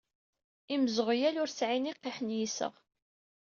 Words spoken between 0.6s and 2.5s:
Imzeɣyal ur sɛan iqiḥ n